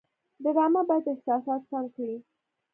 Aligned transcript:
ډرامه 0.43 0.81
باید 0.89 1.05
احساسات 1.11 1.61
سم 1.69 1.85
کړي 1.95 2.17